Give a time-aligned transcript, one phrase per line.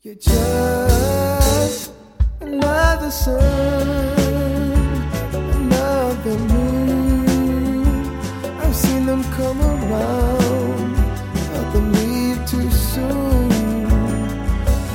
[0.00, 1.90] You're just
[2.40, 3.88] another sun,
[5.34, 8.16] another moon.
[8.60, 10.94] I've seen them come around,
[11.52, 13.48] but them leave too soon.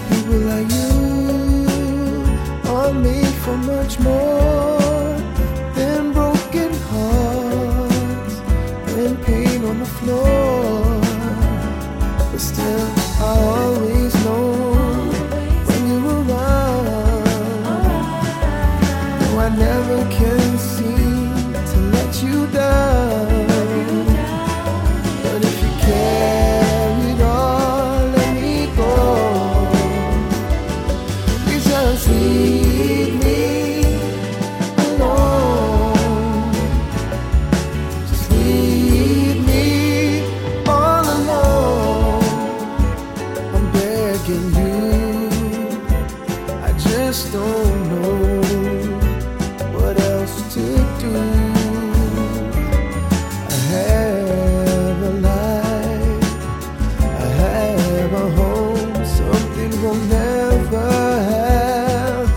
[0.07, 2.23] People like you
[2.71, 4.79] are made for much more
[5.75, 8.35] than broken hearts
[8.95, 10.32] and pain on the floor.
[19.57, 23.47] Never can seem to let you down.
[25.23, 29.69] But if you carried on, let me go.
[31.45, 33.41] Please just leave me
[34.85, 35.93] alone.
[38.09, 39.65] Just leave me
[40.67, 42.23] all alone.
[43.55, 45.29] I'm begging you.
[46.63, 48.32] I just don't know
[60.09, 60.89] never
[61.31, 62.27] have.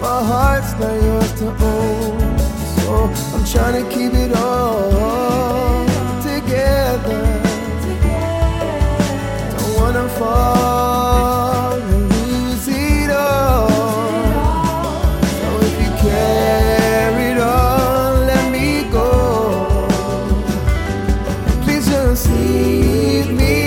[0.00, 2.38] My heart's not yours to own,
[2.78, 2.92] so
[3.34, 5.86] I'm trying to keep it all
[6.22, 7.22] together.
[9.50, 13.68] Don't wanna fall and lose it all.
[15.38, 17.30] So if you carry
[18.30, 19.08] let me go.
[21.62, 23.61] Please just leave me.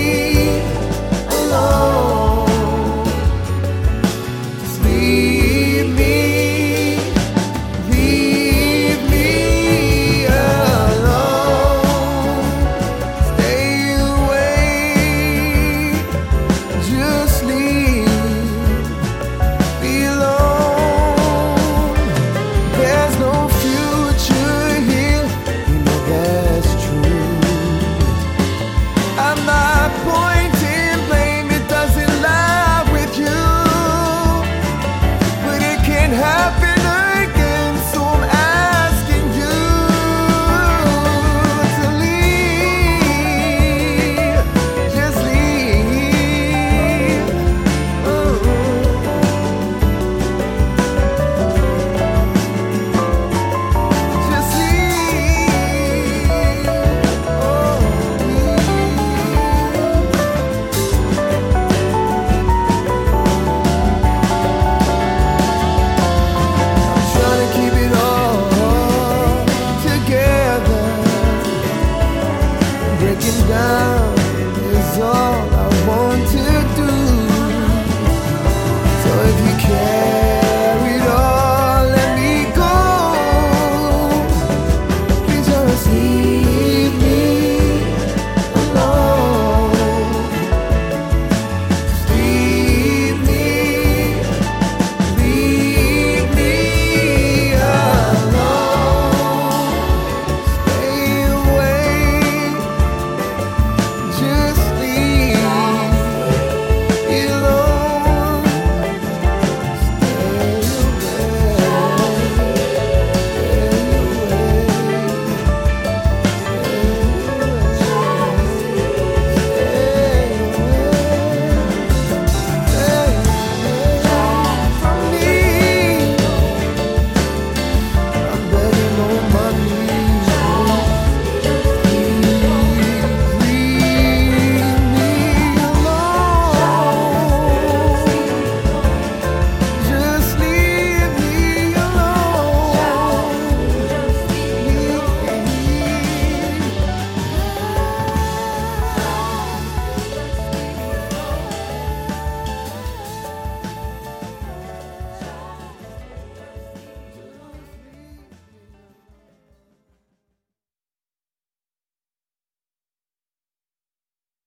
[73.26, 75.35] looking down is all